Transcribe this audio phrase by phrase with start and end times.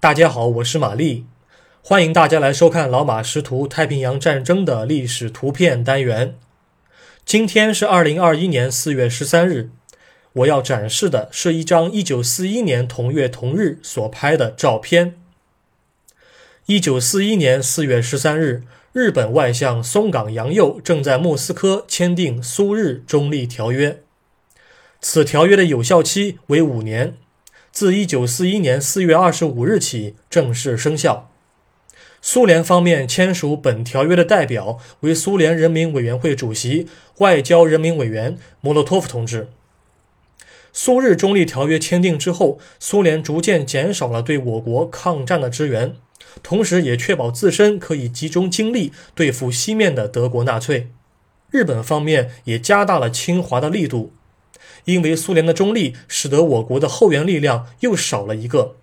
[0.00, 1.26] 大家好，我是玛丽，
[1.82, 6.38] 欢迎大家来收看老马识图太平洋战争的历史图片单元。
[7.26, 9.68] 今天是二零二一年四月十三日，
[10.32, 15.16] 我要展示的是一张一九四一年同月同日所拍的照片。
[16.64, 18.62] 一九四一年四月十三日，
[18.94, 24.00] 日本外相松冈洋右正在莫斯科签订苏日中立条约，
[25.02, 27.18] 此条约的有效期为五年。
[27.72, 31.30] 自一九四一年四月二十五日起正式生效。
[32.20, 36.86] 苏联方面签署本条约的代表为苏联人民委员会主席、
[37.18, 39.48] 外交人民委员莫洛托夫同志。
[40.72, 45.94] 苏日中立条约签订之后，苏联逐渐减少了对我国抗战的支援，
[46.42, 50.90] 同时也确保自身可以集中精力对付西面的德国纳粹。
[51.50, 54.12] 日本方面也加大了侵华的力度。
[54.84, 58.76] 因为苏联的中立，使得我国的后援力量又少了一个。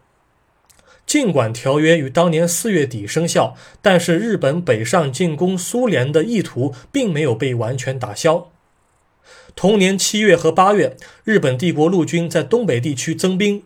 [1.05, 8.51] 尽管条约于当年四月底生效，但是日本北上进攻苏联的意图并没有被完全打消。
[9.55, 13.63] 同年七月和八月，日本帝国陆军在东北地区增兵，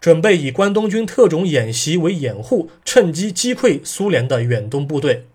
[0.00, 5.26] 准备以关东军特种演习为掩护，趁机击溃苏联的远东部队。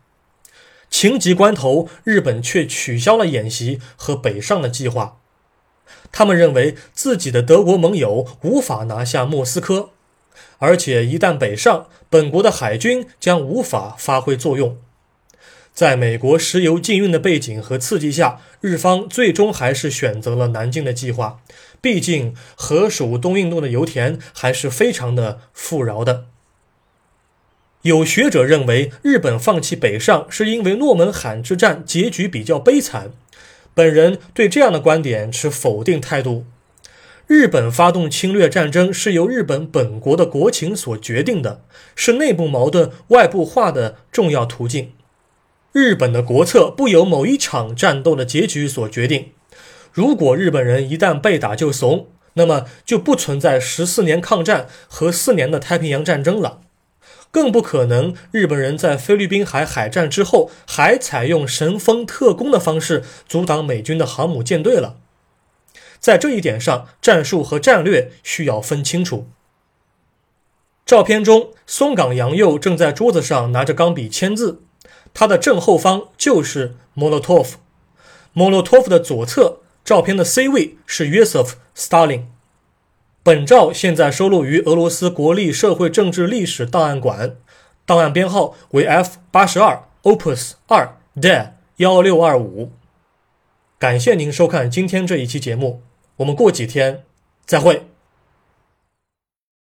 [0.89, 5.19] 情急关头，日本却取消了演习和北上的计划。
[6.11, 9.89] 他们认为自己的德国盟友无法拿下莫斯科，
[10.59, 14.77] 而且一旦北上，本国的海军将无法发挥作用。
[15.73, 21.41] 在美国石油禁运的背景和刺激下，日方最终还是选择了南进的计划。
[21.81, 26.27] 毕竟，河属东印度的油田还是非常的富饶的。
[27.81, 33.11] 有学者认为，日本放弃北上是因为诺门罕之战结局比较悲惨。
[33.75, 36.45] 本人对这样的观点持否定态度。
[37.27, 41.61] 日本发动侵略战争是由日本本国的国情所决定的，
[41.95, 44.93] 是内部矛盾外部化的重要途径。
[45.73, 49.31] 日本的国策不由某一场战斗的结局所决定。
[49.91, 56.61] 如果日本人一旦被打就怂，那么就不存在十四年抗战和四年的太平洋战争了。
[57.35, 64.95] 更不可能，日本人在菲律宾海海战之后还采用神风特工的方式阻挡美军的航母舰队了。
[65.99, 69.27] 在这一点上，战术和战略需要分清楚。
[70.85, 74.61] 照片中，松冈洋右正在桌子上拿着钢笔签字，
[75.13, 77.57] 他的正后方就是莫洛托夫。
[78.31, 82.29] 莫洛托夫的左侧，照片的 C 位是约瑟夫·斯大林。
[83.25, 87.37] 本照现在收录于俄罗斯国立社会政治历史档案馆，
[87.83, 92.69] 档案编号为 F 八十二 Opus 二 DE 幺六二五。
[93.79, 95.81] 感谢您收看今天这一期节目，
[96.17, 97.01] 我们过几天
[97.47, 97.87] 再会。